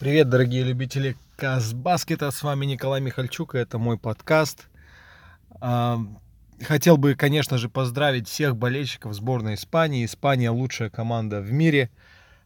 [0.00, 4.66] Привет, дорогие любители Казбаскета, с вами Николай Михальчук, и это мой подкаст.
[5.60, 5.98] А,
[6.62, 10.06] хотел бы, конечно же, поздравить всех болельщиков сборной Испании.
[10.06, 11.90] Испания лучшая команда в мире.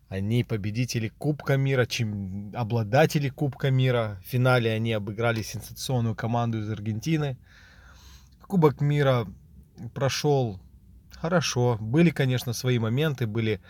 [0.09, 4.21] Они победители Кубка мира, чем обладатели Кубка мира.
[4.25, 7.39] В финале они обыграли сенсационную команду из Аргентины.
[8.49, 9.29] Кубок мира
[9.95, 10.61] прошел
[11.13, 11.79] хорошо.
[11.81, 13.61] Были, конечно, свои моменты, были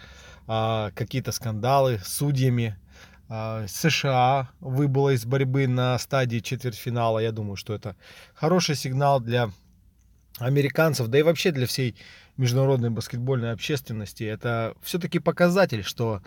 [0.46, 2.79] а, какие-то скандалы с судьями.
[3.29, 7.19] А, США выбыла из борьбы на стадии четвертьфинала.
[7.19, 7.97] Я думаю, что это
[8.34, 9.50] хороший сигнал для
[10.38, 11.97] американцев, да и вообще для всей
[12.37, 14.24] международной баскетбольной общественности.
[14.24, 16.20] Это все-таки показатель, что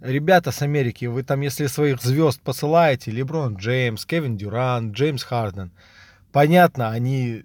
[0.00, 5.72] ребята с Америки, вы там, если своих звезд посылаете, Леброн Джеймс, Кевин Дюран, Джеймс Харден,
[6.32, 7.44] понятно, они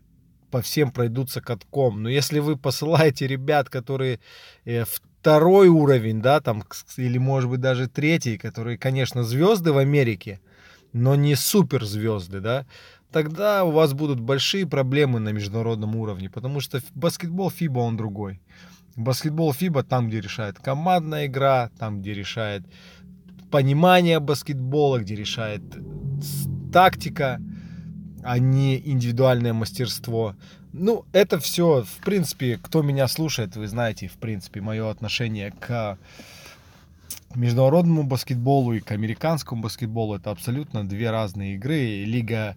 [0.51, 2.03] по всем пройдутся катком.
[2.03, 4.19] Но если вы посылаете ребят, которые
[4.65, 6.63] э, второй уровень, да, там,
[6.97, 10.41] или может быть даже третий, которые, конечно, звезды в Америке,
[10.93, 12.65] но не суперзвезды, да,
[13.11, 18.41] тогда у вас будут большие проблемы на международном уровне, потому что баскетбол FIBA он другой.
[18.95, 22.63] Баскетбол FIBA там, где решает командная игра, там, где решает
[23.51, 25.61] понимание баскетбола, где решает
[26.71, 27.39] тактика,
[28.23, 30.35] а не индивидуальное мастерство.
[30.73, 35.97] Ну, это все, в принципе, кто меня слушает, вы знаете, в принципе, мое отношение к
[37.35, 40.15] международному баскетболу и к американскому баскетболу.
[40.15, 42.03] Это абсолютно две разные игры.
[42.03, 42.55] Лига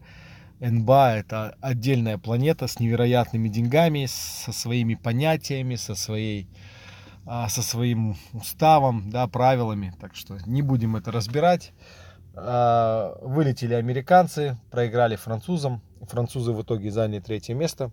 [0.60, 6.48] НБА это отдельная планета с невероятными деньгами, со своими понятиями, со своей
[7.26, 9.94] а, со своим уставом, да, правилами.
[10.00, 11.72] Так что не будем это разбирать.
[12.36, 15.82] А, вылетели американцы, проиграли французам.
[16.02, 17.90] Французы в итоге заняли третье место.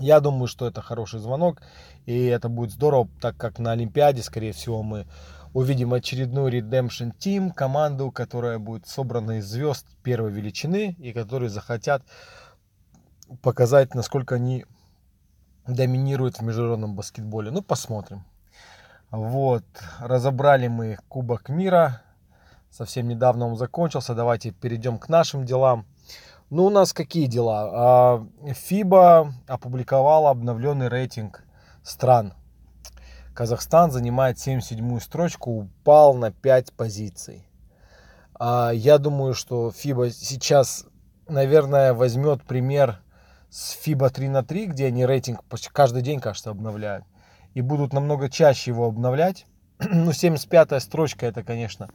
[0.00, 1.60] Я думаю, что это хороший звонок,
[2.06, 5.06] и это будет здорово, так как на Олимпиаде, скорее всего, мы
[5.52, 12.02] увидим очередную Redemption Team, команду, которая будет собрана из звезд первой величины, и которые захотят
[13.42, 14.64] показать, насколько они
[15.66, 17.50] доминируют в международном баскетболе.
[17.50, 18.24] Ну, посмотрим.
[19.10, 19.64] Вот,
[20.00, 22.02] разобрали мы Кубок мира,
[22.72, 24.14] совсем недавно он закончился.
[24.14, 25.86] Давайте перейдем к нашим делам.
[26.50, 27.70] Ну, у нас какие дела?
[27.72, 28.26] А,
[29.46, 31.44] опубликовала обновленный рейтинг
[31.82, 32.34] стран.
[33.34, 37.46] Казахстан занимает 77 строчку, упал на 5 позиций.
[38.34, 40.86] А, я думаю, что FIBA сейчас,
[41.28, 43.00] наверное, возьмет пример
[43.48, 47.04] с FIBA 3 на 3, где они рейтинг почти каждый день, кажется, обновляют.
[47.54, 49.46] И будут намного чаще его обновлять
[49.90, 51.88] ну, 75-я строчка, это, конечно,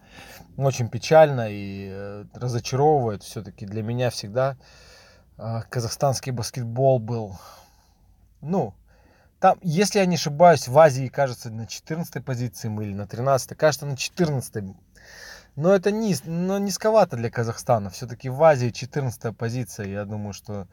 [0.57, 3.23] очень печально и э, разочаровывает.
[3.23, 4.57] Все-таки для меня всегда
[5.37, 7.37] э, казахстанский баскетбол был,
[8.41, 8.73] ну,
[9.39, 13.55] там, если я не ошибаюсь, в Азии, кажется, на 14 позиции мы или на 13
[13.55, 14.63] кажется, на 14
[15.57, 17.89] но это низ, но низковато для Казахстана.
[17.89, 19.87] Все-таки в Азии 14 позиция.
[19.87, 20.67] Я думаю, что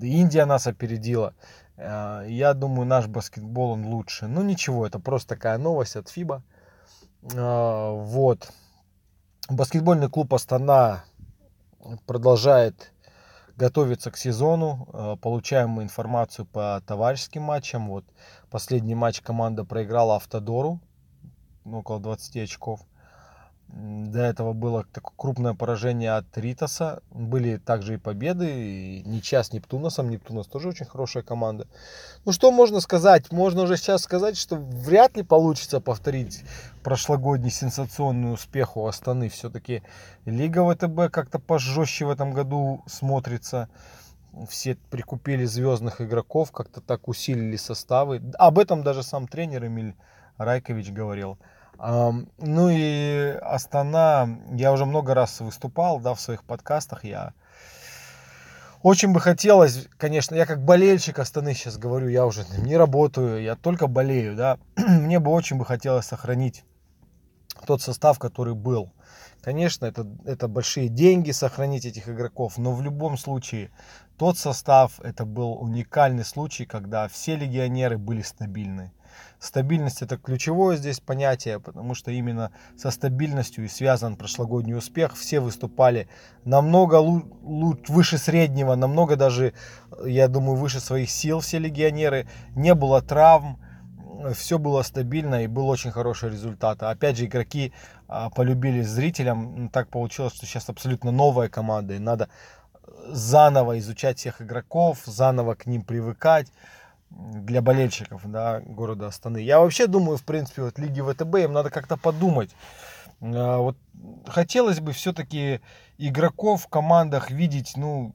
[0.00, 1.34] Индия нас опередила.
[1.80, 4.26] Э, я думаю, наш баскетбол он лучше.
[4.26, 6.42] Ну ничего, это просто такая новость от ФИБА.
[7.34, 8.52] А, вот.
[9.48, 11.04] Баскетбольный клуб Астана
[12.06, 12.92] продолжает
[13.56, 14.88] готовиться к сезону.
[14.92, 17.88] А, получаем мы информацию по товарищеским матчам.
[17.88, 18.04] Вот
[18.50, 20.80] последний матч команда проиграла Автодору.
[21.64, 22.80] Около 20 очков.
[23.72, 27.02] До этого было такое крупное поражение от Ритаса.
[27.12, 30.10] Были также и победы, и ничья с Нептуносом.
[30.10, 31.68] Нептунос тоже очень хорошая команда.
[32.24, 33.30] Ну что можно сказать?
[33.30, 36.42] Можно уже сейчас сказать, что вряд ли получится повторить
[36.82, 39.28] прошлогодний сенсационный успех у Астаны.
[39.28, 39.84] Все-таки
[40.24, 43.68] Лига ВТБ как-то пожестче в этом году смотрится.
[44.48, 48.20] Все прикупили звездных игроков, как-то так усилили составы.
[48.36, 49.94] Об этом даже сам тренер Эмиль
[50.38, 51.38] Райкович говорил.
[51.82, 57.32] Ну и Астана, я уже много раз выступал, да, в своих подкастах, я
[58.82, 63.56] очень бы хотелось, конечно, я как болельщик Астаны сейчас говорю, я уже не работаю, я
[63.56, 66.64] только болею, да, мне бы очень бы хотелось сохранить
[67.66, 68.92] тот состав, который был.
[69.42, 73.70] Конечно, это, это большие деньги сохранить этих игроков, но в любом случае
[74.18, 78.92] тот состав, это был уникальный случай, когда все легионеры были стабильны.
[79.38, 85.16] Стабильность это ключевое здесь понятие, потому что именно со стабильностью и связан прошлогодний успех.
[85.16, 86.08] Все выступали
[86.44, 89.54] намного выше среднего, намного даже,
[90.04, 92.28] я думаю, выше своих сил все легионеры.
[92.54, 93.58] Не было травм,
[94.34, 96.82] все было стабильно и был очень хороший результат.
[96.82, 97.72] Опять же, игроки
[98.08, 99.68] а, полюбили зрителям.
[99.70, 102.28] Так получилось, что сейчас абсолютно новая команда, и надо
[103.06, 106.52] заново изучать всех игроков, заново к ним привыкать
[107.10, 109.38] для болельщиков да, города Астаны.
[109.38, 112.50] Я вообще думаю, в принципе, вот Лиги ВТБ им надо как-то подумать.
[113.20, 113.76] А, вот
[114.26, 115.60] хотелось бы все-таки
[115.98, 118.12] игроков в командах видеть, ну,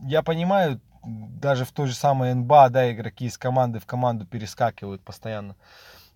[0.00, 5.02] я понимаю, даже в той же самой НБА, да, игроки из команды в команду перескакивают
[5.02, 5.54] постоянно.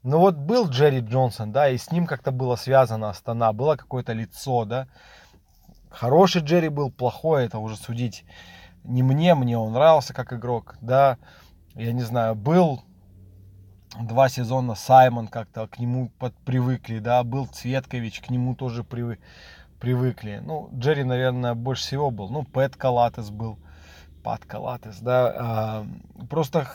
[0.03, 4.14] Но вот был Джерри Джонсон, да, и с ним как-то было связано Астана, было какое-то
[4.14, 4.88] лицо, да.
[5.91, 8.25] Хороший Джерри был, плохой, это уже судить
[8.85, 11.19] не мне, мне он нравился как игрок, да.
[11.75, 12.82] Я не знаю, был
[14.00, 19.19] два сезона Саймон как-то к нему под, привыкли, да, был Цветкович, к нему тоже привы,
[19.81, 20.40] привыкли.
[20.44, 22.28] Ну, Джерри, наверное, больше всего был.
[22.28, 23.58] Ну, Пэт Калатес был,
[24.22, 25.34] Пат Калатес, да.
[25.37, 25.87] А,
[26.28, 26.67] просто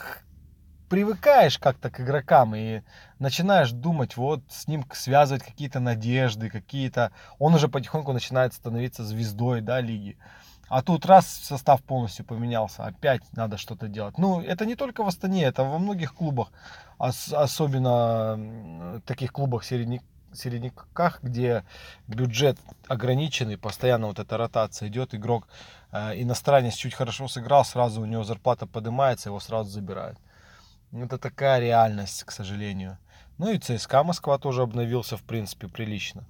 [0.88, 2.82] привыкаешь как-то к игрокам и
[3.18, 7.12] начинаешь думать, вот с ним связывать какие-то надежды, какие-то...
[7.38, 10.16] Он уже потихоньку начинает становиться звездой, да, лиги.
[10.68, 14.18] А тут раз состав полностью поменялся, опять надо что-то делать.
[14.18, 16.50] Ну, это не только в Астане, это во многих клубах,
[16.98, 20.02] особенно таких клубах середняк,
[20.32, 21.64] середняках, где
[22.08, 22.58] бюджет
[22.88, 25.46] ограниченный, постоянно вот эта ротация идет, игрок
[25.92, 30.18] э, иностранец чуть хорошо сыграл, сразу у него зарплата поднимается, его сразу забирают.
[30.92, 32.98] Это такая реальность, к сожалению.
[33.38, 36.24] Ну и ЦСКА Москва тоже обновился, в принципе, прилично.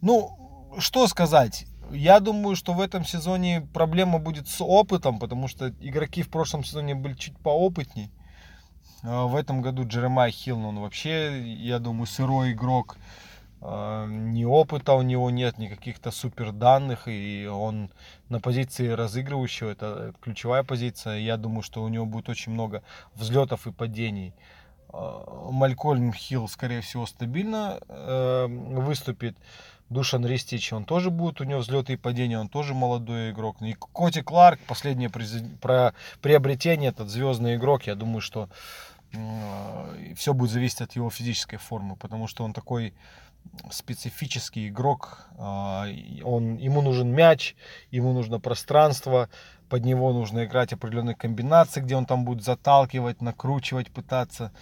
[0.00, 1.66] Ну, что сказать?
[1.90, 6.64] Я думаю, что в этом сезоне проблема будет с опытом, потому что игроки в прошлом
[6.64, 8.10] сезоне были чуть поопытней.
[9.02, 12.96] А в этом году Джеремай Хилл, он вообще, я думаю, сырой игрок.
[13.60, 17.90] А, ни опыта у него нет, ни каких-то супер данных, и он
[18.28, 21.18] на позиции разыгрывающего, это ключевая позиция.
[21.18, 22.82] Я думаю, что у него будет очень много
[23.14, 24.34] взлетов и падений.
[24.96, 29.36] А, Малькольм Хилл, скорее всего, стабильно э, выступит.
[29.90, 33.60] Душан Ристич, он тоже будет, у него взлеты и падения, он тоже молодой игрок.
[33.60, 35.92] И Коти Кларк, последнее про
[36.22, 38.48] приобретение, этот звездный игрок, я думаю, что
[39.12, 42.94] э, все будет зависеть от его физической формы, потому что он такой
[43.70, 45.26] специфический игрок.
[45.38, 45.86] А,
[46.22, 47.54] он, ему нужен мяч,
[47.90, 49.28] ему нужно пространство,
[49.68, 54.52] под него нужно играть определенные комбинации, где он там будет заталкивать, накручивать, пытаться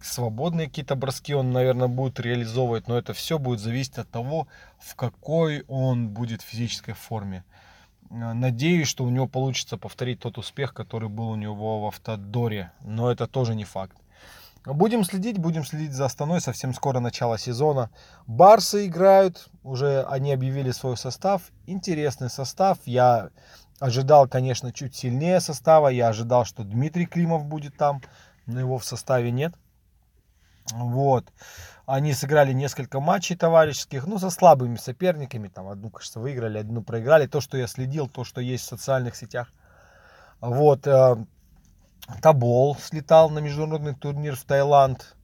[0.00, 4.46] свободные какие-то броски он, наверное, будет реализовывать, но это все будет зависеть от того,
[4.78, 7.44] в какой он будет физической форме.
[8.10, 12.72] Э, надеюсь, что у него получится повторить тот успех, который был у него в Автодоре,
[12.82, 13.96] но это тоже не факт.
[14.64, 17.88] Будем следить, будем следить за Астаной, совсем скоро начало сезона.
[18.26, 23.30] Барсы играют, уже они объявили свой состав, интересный состав, я
[23.78, 28.02] ожидал, конечно, чуть сильнее состава, я ожидал, что Дмитрий Климов будет там,
[28.46, 29.54] но его в составе нет.
[30.72, 31.26] Вот.
[31.86, 35.48] Они сыграли несколько матчей товарищеских, ну, со слабыми соперниками.
[35.48, 37.26] Там одну, кажется, выиграли, одну проиграли.
[37.26, 39.52] То, что я следил, то, что есть в социальных сетях.
[40.40, 40.86] Вот.
[40.88, 41.16] Э,
[42.22, 45.14] Табол слетал на международный турнир в Таиланд.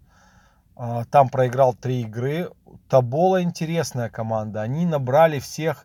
[0.76, 2.50] Э, там проиграл три игры.
[2.88, 4.62] Табола интересная команда.
[4.62, 5.84] Они набрали всех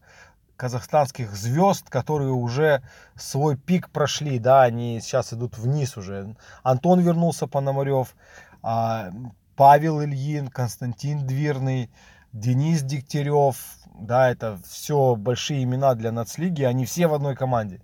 [0.57, 2.81] казахстанских звезд, которые уже
[3.15, 6.35] свой пик прошли, да, они сейчас идут вниз уже.
[6.63, 8.15] Антон вернулся, Пономарев,
[8.61, 9.11] а,
[9.55, 11.89] Павел Ильин, Константин Дверный,
[12.33, 13.55] Денис Дегтярев.
[13.99, 17.81] Да, это все большие имена для нацлиги, они все в одной команде.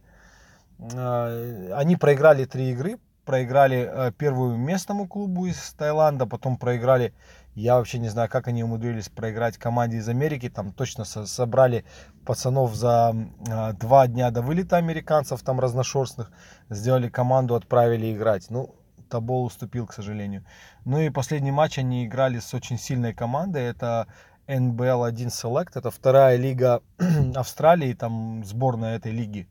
[0.79, 7.13] А, они проиграли три игры, проиграли э, первую местному клубу из Таиланда, потом проиграли,
[7.55, 11.85] я вообще не знаю, как они умудрились проиграть команде из Америки, там точно собрали
[12.25, 13.13] пацанов за
[13.49, 16.31] а, два дня до вылета американцев, там разношерстных,
[16.69, 18.49] сделали команду, отправили играть.
[18.49, 18.75] Ну,
[19.09, 20.43] Табол уступил, к сожалению.
[20.85, 23.61] Ну и последний матч они играли с очень сильной командой.
[23.61, 24.07] Это
[24.47, 25.71] NBL 1 Select.
[25.75, 26.81] Это вторая лига
[27.35, 29.47] Австралии, там сборная этой лиги.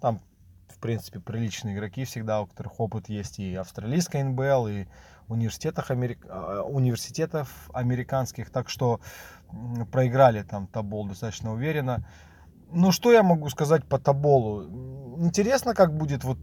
[0.00, 0.20] Там,
[0.68, 4.86] в принципе, приличные игроки всегда, у которых опыт есть и австралийская НБЛ, и
[5.32, 6.24] университетах, америк...
[6.28, 8.50] А, университетов американских.
[8.50, 9.00] Так что
[9.92, 12.06] проиграли там Табол достаточно уверенно.
[12.72, 15.16] Ну, что я могу сказать по Таболу?
[15.18, 16.38] Интересно, как будет вот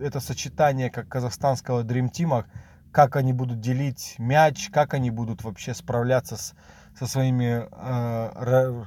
[0.00, 2.44] это сочетание как казахстанского Dream Team,
[2.92, 6.54] как они будут делить мяч, как они будут вообще справляться с,
[6.98, 8.84] со своими э,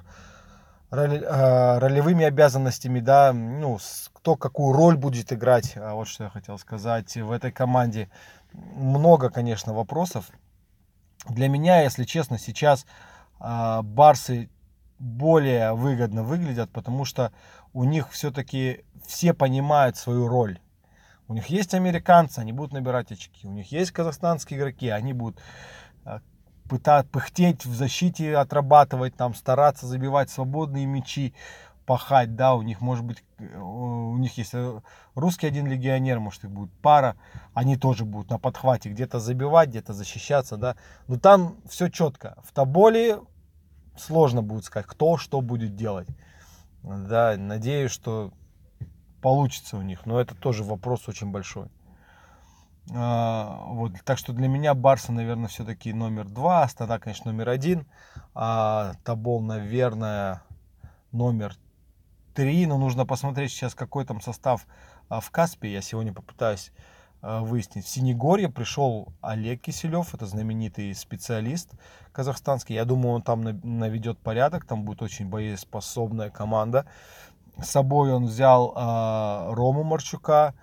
[0.91, 3.79] ролевыми обязанностями, да, ну,
[4.13, 8.09] кто какую роль будет играть, вот что я хотел сказать в этой команде.
[8.75, 10.29] Много, конечно, вопросов.
[11.27, 12.85] Для меня, если честно, сейчас
[13.39, 14.49] э, Барсы
[14.99, 17.31] более выгодно выглядят, потому что
[17.73, 20.59] у них все-таки все понимают свою роль.
[21.27, 23.47] У них есть американцы, они будут набирать очки.
[23.47, 25.39] У них есть казахстанские игроки, они будут
[26.05, 26.19] э,
[26.69, 31.33] пытаться пыхтеть в защите, отрабатывать, там, стараться забивать свободные мячи,
[31.85, 34.81] пахать, да, у них может быть, э, у них есть э,
[35.13, 37.15] русский один легионер, может их будет пара,
[37.53, 40.75] они тоже будут на подхвате где-то забивать, где-то защищаться, да,
[41.07, 42.37] но там все четко.
[42.43, 43.19] В Тоболе
[43.97, 46.07] сложно будет сказать, кто что будет делать.
[46.83, 48.31] Да, надеюсь, что
[49.21, 51.69] получится у них, но это тоже вопрос очень большой.
[52.93, 57.87] А, вот, так что для меня Барса, наверное, все-таки номер два, Астана, конечно, номер один,
[58.35, 60.43] а Табол, наверное,
[61.11, 61.55] номер
[62.35, 62.67] три.
[62.67, 64.67] Но нужно посмотреть сейчас, какой там состав
[65.09, 65.71] а, в Каспе.
[65.71, 66.71] Я сегодня попытаюсь
[67.21, 67.85] а, выяснить.
[67.85, 71.71] В Синегорье пришел Олег Киселев, это знаменитый специалист
[72.11, 72.75] казахстанский.
[72.75, 76.85] Я думаю, он там наведет порядок, там будет очень боеспособная команда.
[77.57, 80.53] С собой он взял э, Рому Марчука,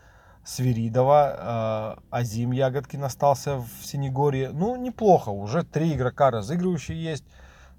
[0.44, 4.50] Свиридова, Азим Ягодкин остался в Синегорье.
[4.50, 7.24] Ну, неплохо, уже три игрока разыгрывающие есть,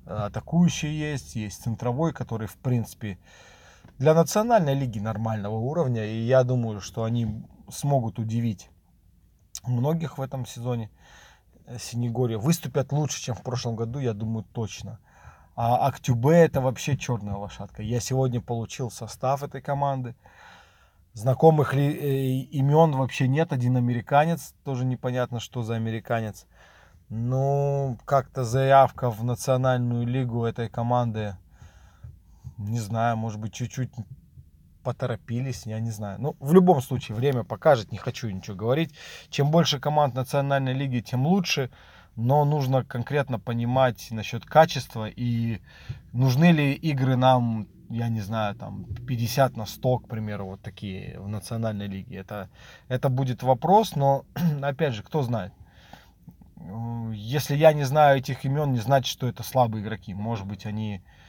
[0.06, 3.18] атакующие есть, есть центровой, который, в принципе,
[4.00, 6.06] для национальной лиги нормального уровня.
[6.06, 8.70] И я думаю, что они смогут удивить
[9.64, 10.90] многих в этом сезоне.
[11.80, 15.00] Синегория выступят лучше, чем в прошлом году, я думаю, точно.
[15.56, 17.84] А Актюбе это вообще черная лошадка.
[17.84, 20.16] Я сегодня получил состав этой команды.
[21.14, 23.54] Знакомых ли э, имен вообще нет.
[23.54, 26.48] Один американец, тоже непонятно, что за американец.
[27.10, 31.38] Ну, как-то заявка в национальную лигу этой команды,
[32.64, 33.92] не знаю, может быть, чуть-чуть
[34.84, 36.20] поторопились, я не знаю.
[36.20, 38.94] Ну, в любом случае, время покажет, не хочу ничего говорить.
[39.30, 41.70] Чем больше команд национальной лиги, тем лучше
[42.16, 45.62] но нужно конкретно понимать насчет качества и
[46.12, 51.20] нужны ли игры нам, я не знаю, там 50 на 100, к примеру, вот такие
[51.20, 52.18] в национальной лиге.
[52.18, 52.50] Это,
[52.88, 54.26] это будет вопрос, но
[54.62, 55.54] опять же, кто знает.
[57.14, 60.14] Если я не знаю этих имен, не значит, что это слабые игроки.
[60.14, 61.23] Может быть, они э,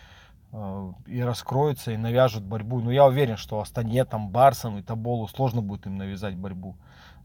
[1.07, 2.81] и раскроются, и навяжут борьбу.
[2.81, 6.77] Но я уверен, что Астане, там, Барсам и Таболу сложно будет им навязать борьбу.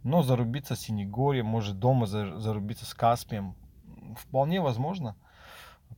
[0.04, 3.56] Но зарубиться с Синегорием, может дома зарубиться с Каспием.
[4.18, 5.16] Вполне возможно.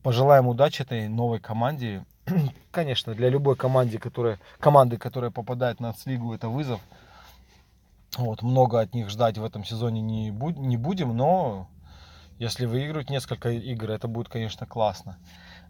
[0.02, 2.04] Пожелаем удачи этой новой команде.
[2.70, 6.80] Конечно, для любой команды, которая, команды, которая попадает на Нацлигу, это вызов.
[8.18, 11.68] Вот, много от них ждать в этом сезоне не, буд не будем, но
[12.38, 15.16] если выиграют несколько игр, это будет, конечно, классно.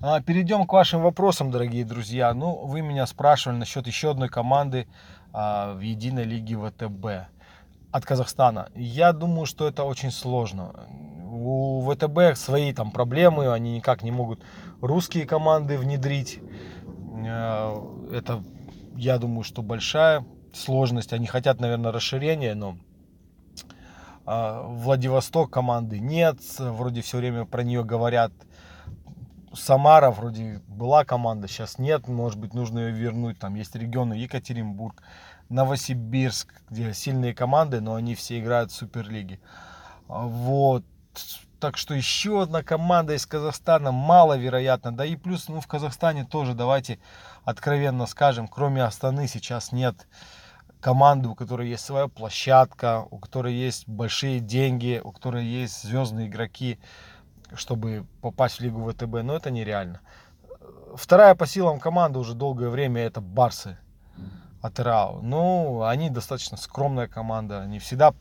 [0.01, 2.33] А, перейдем к вашим вопросам, дорогие друзья.
[2.35, 4.89] Ну, вы меня спрашивали насчет еще одной команды
[5.33, 7.29] а, в единой лиге ВТБ
[7.93, 8.69] от Казахстана.
[8.75, 10.73] Я думаю, что это очень сложно.
[11.31, 14.43] У ВТБ свои там проблемы, они никак не могут
[14.81, 16.41] русские команды внедрить.
[17.25, 17.75] Э,
[18.13, 18.43] это,
[18.97, 21.13] я думаю, что большая сложность.
[21.13, 22.77] Они хотят, наверное, расширения, но
[24.25, 26.39] Владивосток команды нет.
[26.59, 28.33] Вроде все время про нее говорят.
[29.55, 32.09] Самара вроде была команда, сейчас нет.
[32.09, 33.39] Может быть, нужно ее вернуть.
[33.39, 35.03] Там есть регионы Екатеринбург.
[35.49, 39.39] Новосибирск, где сильные команды, но они все играют в Суперлиге.
[40.09, 40.85] Вот.
[41.61, 44.97] Так что еще одна команда из Казахстана маловероятно.
[44.97, 46.99] Да и плюс, ну, в Казахстане тоже, давайте
[47.45, 50.09] откровенно скажем, кроме Астаны сейчас нет
[50.81, 56.27] команды, у которой есть своя площадка, у которой есть большие деньги, у которой есть звездные
[56.27, 56.81] игроки,
[57.57, 59.23] чтобы попасть в Лигу ВТБ.
[59.23, 60.01] Но это нереально.
[60.95, 63.79] Вторая по силам команда уже долгое время это Барсы
[64.61, 65.21] от РАО.
[65.23, 67.63] Ну, они достаточно скромная команда.
[67.63, 68.15] Они всегда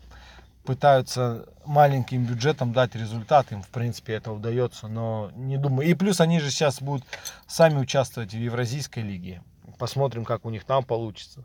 [0.64, 3.52] пытаются маленьким бюджетом дать результат.
[3.52, 4.88] Им, в принципе, это удается.
[4.88, 5.88] Но не думаю.
[5.88, 7.04] И плюс они же сейчас будут
[7.48, 9.44] сами участвовать в Евразийской лиге.
[9.78, 11.44] Посмотрим, как у них там получится.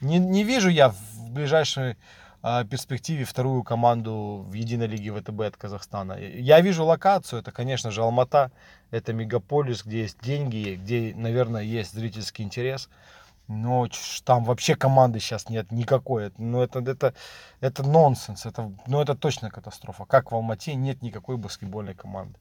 [0.00, 1.96] Не, не вижу я в ближайшей э,
[2.68, 6.14] перспективе вторую команду в единой лиге ВТБ от Казахстана.
[6.14, 7.40] Я вижу локацию.
[7.40, 8.50] Это, конечно же, Алмата.
[8.90, 12.88] Это мегаполис, где есть деньги, где, наверное, есть зрительский интерес.
[13.46, 13.86] Но
[14.24, 16.32] там вообще команды сейчас нет никакой.
[16.36, 17.14] Ну, это, это,
[17.60, 18.44] это нонсенс.
[18.44, 20.04] Это, ну, это точно катастрофа.
[20.04, 22.38] Как в Алмате нет никакой баскетбольной команды.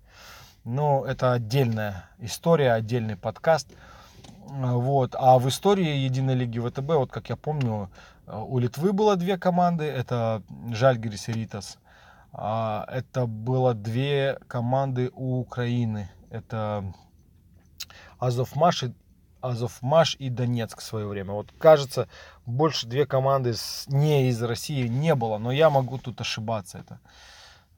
[0.63, 3.67] Но это отдельная история, отдельный подкаст.
[4.48, 5.15] Вот.
[5.17, 7.89] А в истории Единой Лиги ВТБ, вот как я помню,
[8.32, 9.86] у Литвы было две команды.
[9.86, 11.78] Это Жальгирис и Ритас.
[12.34, 16.10] А это было две команды у Украины.
[16.30, 16.94] Это
[18.20, 18.94] Азовмаш и
[19.42, 21.34] Азовмаш и Донецк в свое время.
[21.34, 22.08] Вот кажется,
[22.46, 23.54] больше две команды
[23.88, 26.78] не из России не было, но я могу тут ошибаться.
[26.78, 27.00] Это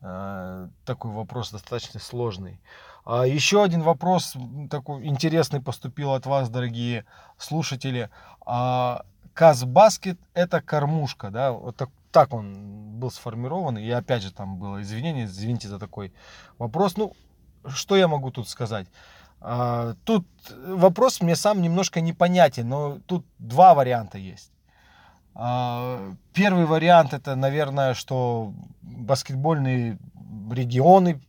[0.02, 2.62] э, такой вопрос достаточно сложный.
[3.06, 4.36] А еще один вопрос
[4.70, 7.06] такой интересный поступил от вас, дорогие
[7.38, 8.10] слушатели.
[8.46, 11.52] А, Казбаскет это кормушка, да?
[11.52, 13.78] Вот так, так он был сформирован.
[13.78, 16.14] И опять же там было извинение, извините за такой
[16.58, 16.98] вопрос.
[16.98, 17.14] Ну,
[17.68, 18.88] что я могу тут сказать?
[19.42, 20.26] А, тут
[20.66, 24.52] вопрос мне сам немножко непонятен, но тут два варианта есть.
[25.36, 29.98] А, первый вариант это, наверное, что баскетбольные
[30.52, 31.22] регионы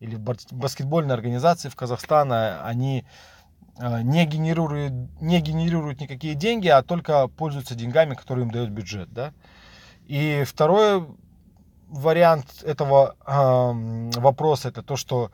[0.00, 3.06] или баскетбольные организации в Казахстане, они
[3.78, 9.12] не генерируют, не генерируют никакие деньги, а только пользуются деньгами, которые им дает бюджет.
[9.12, 9.32] Да?
[10.06, 11.06] И второй
[11.88, 15.30] вариант этого э, вопроса это то, что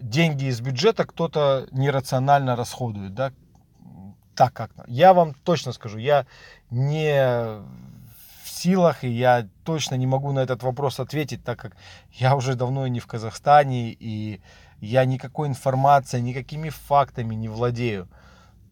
[0.00, 3.32] деньги из бюджета кто-то нерационально расходует, да,
[4.34, 4.70] так как.
[4.86, 6.26] Я вам точно скажу, я
[6.70, 7.60] не
[8.44, 11.76] в силах, и я точно не могу на этот вопрос ответить, так как
[12.12, 14.40] я уже давно не в Казахстане, и
[14.80, 18.08] я никакой информацией, никакими фактами не владею.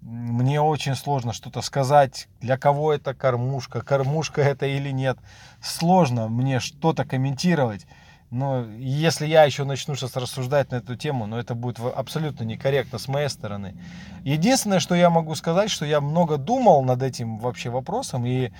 [0.00, 5.18] Мне очень сложно что-то сказать, для кого это кормушка, кормушка это или нет.
[5.60, 7.86] Сложно мне что-то комментировать.
[8.30, 12.44] Но если я еще начну сейчас рассуждать на эту тему, но ну, это будет абсолютно
[12.44, 13.76] некорректно с моей стороны.
[14.22, 18.50] Единственное, что я могу сказать, что я много думал над этим вообще вопросом, и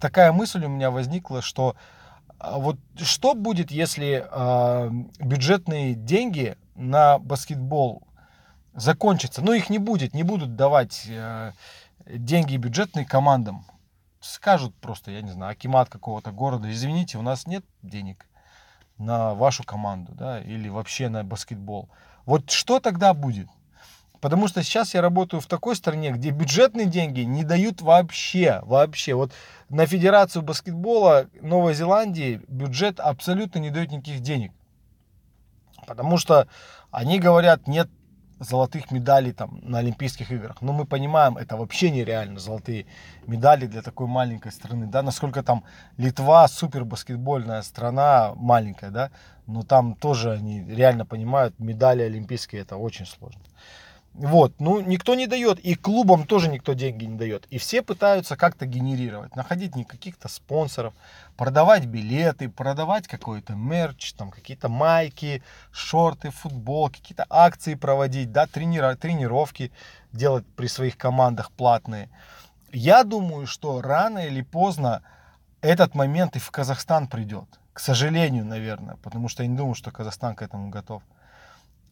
[0.00, 1.76] такая мысль у меня возникла, что
[2.38, 8.02] а, вот что будет, если э, бюджетные деньги на баскетбол
[8.74, 9.42] закончатся?
[9.42, 11.52] Ну, их не будет, не будут давать э,
[12.06, 13.64] деньги бюджетные командам.
[14.20, 18.26] Скажут просто, я не знаю, акимат какого-то города, извините, у нас нет денег
[18.98, 21.88] на вашу команду, да, или вообще на баскетбол.
[22.24, 23.48] Вот что тогда будет?
[24.20, 29.14] Потому что сейчас я работаю в такой стране, где бюджетные деньги не дают вообще, вообще.
[29.14, 29.32] Вот
[29.68, 34.52] на Федерацию баскетбола Новой Зеландии бюджет абсолютно не дает никаких денег.
[35.86, 36.48] Потому что
[36.90, 37.88] они говорят, нет
[38.38, 40.60] золотых медалей там на Олимпийских играх.
[40.60, 42.86] Но мы понимаем, это вообще нереально, золотые
[43.26, 45.64] медали для такой маленькой страны, да, насколько там
[45.96, 49.10] Литва супер баскетбольная страна, маленькая, да,
[49.46, 53.40] но там тоже они реально понимают, медали олимпийские это очень сложно.
[54.18, 57.44] Вот, ну никто не дает, и клубам тоже никто деньги не дает.
[57.50, 60.94] И все пытаются как-то генерировать, находить не каких-то спонсоров,
[61.36, 68.94] продавать билеты, продавать какой-то мерч, там какие-то майки, шорты, футбол, какие-то акции проводить, да, тренира,
[68.96, 69.70] тренировки
[70.14, 72.08] делать при своих командах платные.
[72.72, 75.02] Я думаю, что рано или поздно
[75.60, 77.44] этот момент и в Казахстан придет.
[77.74, 81.02] К сожалению, наверное, потому что я не думаю, что Казахстан к этому готов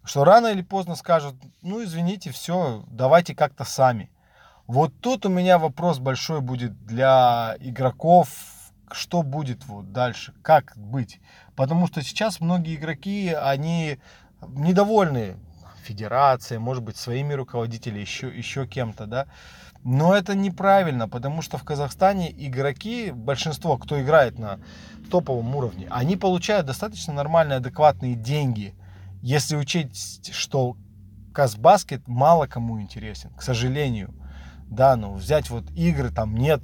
[0.04, 4.10] что рано или поздно скажут, ну извините, все, давайте как-то сами.
[4.66, 8.28] Вот тут у меня вопрос большой будет для игроков,
[8.90, 11.20] что будет вот дальше, как быть.
[11.56, 13.98] Потому что сейчас многие игроки, они
[14.48, 15.36] недовольны
[15.82, 19.26] федерацией, может быть, своими руководителями, еще, еще кем-то, да.
[19.84, 24.58] Но это неправильно, потому что в Казахстане игроки, большинство, кто играет на
[25.10, 28.74] топовом уровне, они получают достаточно нормальные, адекватные деньги–
[29.24, 30.76] если учесть, что
[31.32, 34.14] Казбаскет мало кому интересен, к сожалению.
[34.66, 36.60] Да, ну взять вот игры, там нет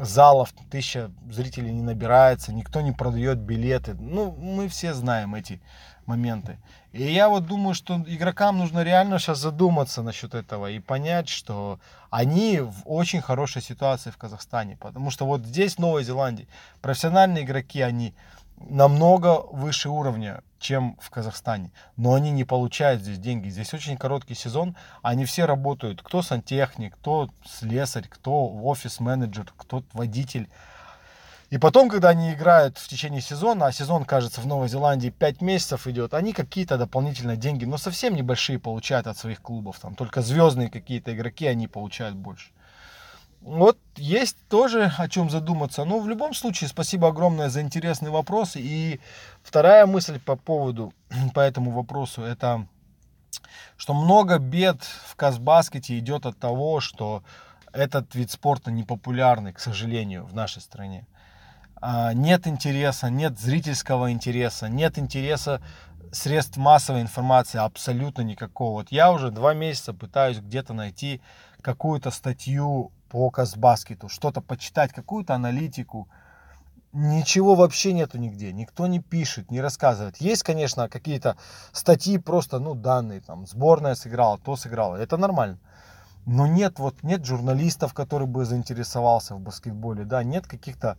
[0.00, 3.92] залов, тысяча зрителей не набирается, никто не продает билеты.
[3.92, 5.60] Ну, мы все знаем эти
[6.06, 6.58] моменты.
[6.92, 11.78] И я вот думаю, что игрокам нужно реально сейчас задуматься насчет этого и понять, что
[12.08, 14.78] они в очень хорошей ситуации в Казахстане.
[14.80, 16.48] Потому что вот здесь, в Новой Зеландии,
[16.80, 18.14] профессиональные игроки, они
[18.56, 21.70] намного выше уровня, чем в Казахстане.
[21.96, 23.48] Но они не получают здесь деньги.
[23.50, 24.76] Здесь очень короткий сезон.
[25.02, 26.00] Они все работают.
[26.02, 30.48] Кто сантехник, кто слесарь, кто офис-менеджер, кто водитель.
[31.50, 35.42] И потом, когда они играют в течение сезона, а сезон, кажется, в Новой Зеландии 5
[35.42, 39.78] месяцев идет, они какие-то дополнительные деньги, но совсем небольшие получают от своих клубов.
[39.78, 42.52] Там только звездные какие-то игроки, они получают больше.
[43.42, 45.84] Вот есть тоже о чем задуматься.
[45.84, 48.56] Но в любом случае, спасибо огромное за интересный вопрос.
[48.56, 49.00] И
[49.42, 50.94] вторая мысль по поводу,
[51.34, 52.66] по этому вопросу, это
[53.76, 57.24] что много бед в Казбаскете идет от того, что
[57.72, 61.06] этот вид спорта непопулярный, к сожалению, в нашей стране.
[61.80, 65.60] А, нет интереса, нет зрительского интереса, нет интереса
[66.12, 68.82] средств массовой информации абсолютно никакого.
[68.82, 71.20] Вот я уже два месяца пытаюсь где-то найти
[71.60, 76.08] какую-то статью по Казбаскету, что-то почитать, какую-то аналитику.
[76.94, 80.16] Ничего вообще нету нигде, никто не пишет, не рассказывает.
[80.16, 81.36] Есть, конечно, какие-то
[81.72, 85.58] статьи, просто, ну, данные, там, сборная сыграла, то сыграла, это нормально.
[86.24, 90.96] Но нет, вот, нет журналистов, который бы заинтересовался в баскетболе, да, нет каких-то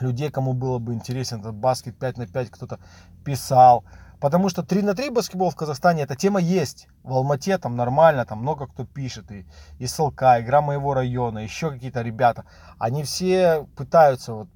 [0.00, 2.80] людей, кому было бы интересен этот баскет 5 на 5, кто-то
[3.24, 3.84] писал,
[4.22, 6.86] Потому что 3 на 3 баскетбол в Казахстане, эта тема есть.
[7.02, 9.32] В Алмате там нормально, там много кто пишет.
[9.32, 9.44] И,
[9.80, 12.44] и СЛК, игра моего района, еще какие-то ребята.
[12.78, 14.48] Они все пытаются вот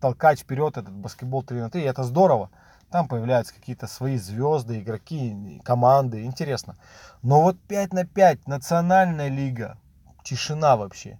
[0.00, 1.80] толкать вперед этот баскетбол 3 на 3.
[1.80, 2.50] И это здорово.
[2.90, 6.26] Там появляются какие-то свои звезды, игроки, команды.
[6.26, 6.76] Интересно.
[7.22, 9.78] Но вот 5 на 5, национальная лига.
[10.24, 11.18] Тишина вообще.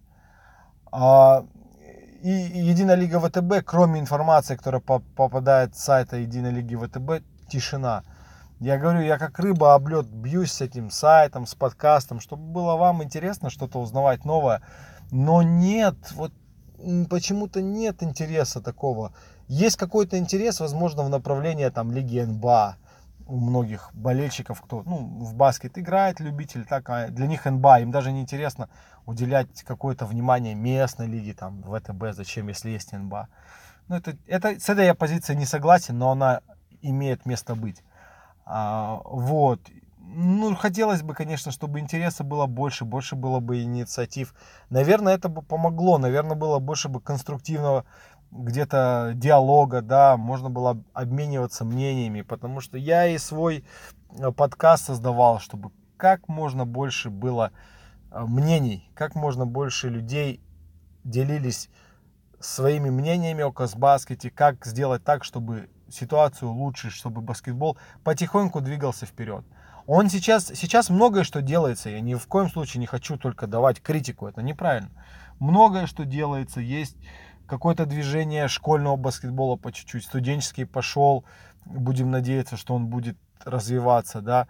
[0.93, 1.47] А,
[2.23, 7.25] и Единая лига ВТБ, кроме информации, которая попадает с сайта Единой лиги ВТБ,
[7.55, 8.03] тишина.
[8.61, 12.77] Я говорю, я как рыба об лед бьюсь с этим сайтом, с подкастом, чтобы было
[12.77, 14.61] вам интересно что-то узнавать новое.
[15.13, 16.33] Но нет, вот
[17.09, 19.13] почему-то нет интереса такого.
[19.47, 22.77] Есть какой-то интерес, возможно, в направлении там Лиги НБА
[23.27, 27.91] у многих болельщиков, кто ну, в баскет играет, любитель, так, а для них НБА, им
[27.91, 28.69] даже не интересно
[29.07, 33.29] уделять какое-то внимание местной лиге, там, ВТБ, зачем, если есть НБА.
[33.89, 36.41] Ну, это, это, с этой я позицией не согласен, но она
[36.89, 37.83] имеет место быть.
[38.45, 39.61] А, вот.
[39.99, 44.35] Ну, хотелось бы, конечно, чтобы интереса было больше, больше было бы инициатив.
[44.69, 47.85] Наверное, это бы помогло, наверное, было больше бы конструктивного
[48.31, 53.65] где-то диалога, да, можно было обмениваться мнениями, потому что я и свой
[54.19, 57.53] э, подкаст создавал, чтобы как можно больше было
[58.11, 60.41] э, мнений, как можно больше людей
[61.05, 61.71] делились
[62.41, 69.45] своими мнениями о Казбаскете, как сделать так, чтобы ситуацию улучшить, чтобы баскетбол потихоньку двигался вперед.
[69.87, 73.83] Он сейчас, сейчас многое что делается, я ни в коем случае не хочу только давать
[73.83, 74.91] критику, это неправильно.
[75.39, 76.97] Многое что делается, есть
[77.47, 81.25] какое-то движение школьного баскетбола по чуть-чуть, студенческий пошел,
[81.67, 84.49] будем надеяться, что он будет развиваться, да.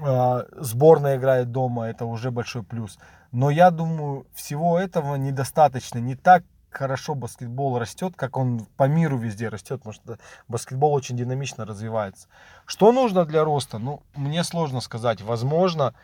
[0.00, 2.98] А, сборная играет дома, это уже большой плюс.
[3.30, 5.98] Но я думаю, всего этого недостаточно.
[5.98, 11.16] Не так хорошо баскетбол растет, как он по миру везде растет, потому что баскетбол очень
[11.16, 12.28] динамично развивается.
[12.66, 13.78] Что нужно для роста?
[13.78, 15.20] Ну, мне сложно сказать.
[15.20, 15.94] Возможно,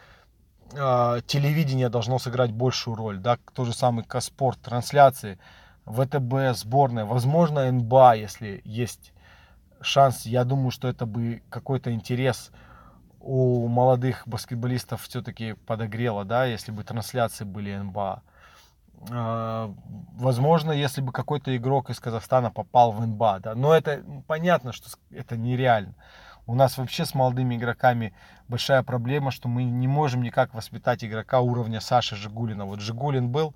[0.74, 5.38] а, телевидение должно сыграть большую роль, да, то же самый Каспорт, трансляции.
[5.86, 9.12] ВТБ, сборная, возможно, НБА, если есть
[9.80, 10.26] шанс.
[10.26, 12.50] Я думаю, что это бы какой-то интерес
[13.20, 18.22] у молодых баскетболистов все-таки подогрело, да, если бы трансляции были НБА.
[19.10, 19.74] А,
[20.16, 24.88] возможно, если бы какой-то игрок из Казахстана попал в НБА, да, но это понятно, что
[25.10, 25.94] это нереально.
[26.46, 28.14] У нас вообще с молодыми игроками
[28.48, 32.64] большая проблема, что мы не можем никак воспитать игрока уровня Саши Жигулина.
[32.64, 33.54] Вот Жигулин был,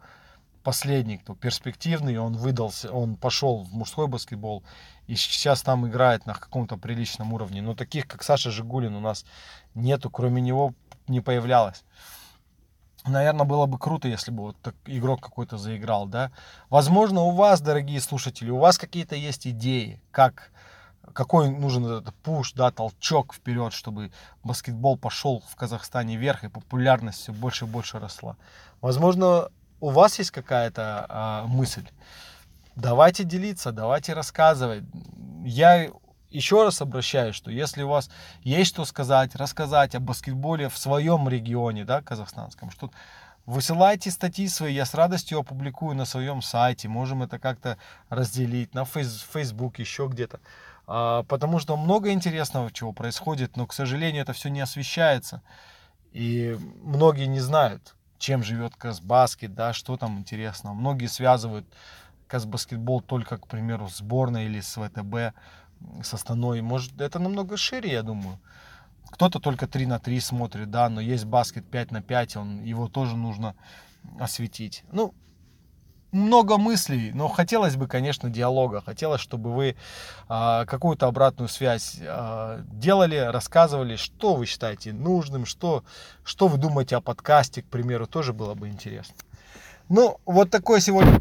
[0.62, 4.62] последний, кто перспективный, он выдался, он пошел в мужской баскетбол
[5.06, 7.62] и сейчас там играет на каком-то приличном уровне.
[7.62, 9.24] Но таких, как Саша Жигулин, у нас
[9.74, 10.74] нету, кроме него
[11.08, 11.84] не появлялось.
[13.04, 16.30] Наверное, было бы круто, если бы вот так игрок какой-то заиграл, да.
[16.70, 20.52] Возможно, у вас, дорогие слушатели, у вас какие-то есть идеи, как
[21.12, 24.12] какой нужен этот пуш, да, толчок вперед, чтобы
[24.44, 28.36] баскетбол пошел в Казахстане вверх и популярность все больше и больше росла.
[28.80, 29.48] Возможно,
[29.80, 31.86] у вас есть какая-то а, мысль,
[32.76, 34.84] давайте делиться, давайте рассказывать.
[35.44, 35.90] Я
[36.32, 38.10] еще раз обращаюсь, что если у вас
[38.42, 42.90] есть что сказать, рассказать о баскетболе в своем регионе, да, казахстанском, что
[43.44, 46.86] Высылайте статьи свои, я с радостью опубликую на своем сайте.
[46.86, 47.76] Можем это как-то
[48.08, 50.38] разделить на фейс, Facebook, еще где-то.
[50.86, 55.42] А, потому что много интересного, чего происходит, но, к сожалению, это все не освещается.
[56.12, 60.74] И многие не знают чем живет Казбаскет, да, что там интересного.
[60.74, 61.66] Многие связывают
[62.28, 65.34] Казбаскетбол только, к примеру, с сборной или с ВТБ,
[66.02, 66.60] с Астаной.
[66.60, 68.38] Может, это намного шире, я думаю.
[69.10, 72.88] Кто-то только 3 на 3 смотрит, да, но есть баскет 5 на 5, он, его
[72.88, 73.54] тоже нужно
[74.18, 74.84] осветить.
[74.90, 75.14] Ну,
[76.12, 78.82] много мыслей, но хотелось бы, конечно, диалога.
[78.82, 79.76] Хотелось, чтобы вы
[80.28, 85.84] а, какую-то обратную связь а, делали, рассказывали, что вы считаете нужным, что,
[86.22, 89.14] что вы думаете о подкасте, к примеру, тоже было бы интересно.
[89.88, 91.18] Ну, вот такой сегодня.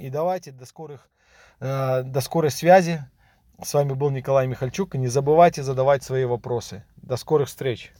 [0.00, 1.08] И давайте до скорых,
[1.60, 3.04] э, до скорой связи.
[3.62, 4.94] С вами был Николай Михальчук.
[4.94, 6.84] И не забывайте задавать свои вопросы.
[6.96, 7.92] До скорых встреч.